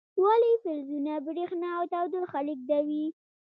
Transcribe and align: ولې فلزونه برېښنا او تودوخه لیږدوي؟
ولې 0.23 0.51
فلزونه 0.63 1.13
برېښنا 1.25 1.69
او 1.77 1.83
تودوخه 1.93 2.39
لیږدوي؟ 2.47 3.05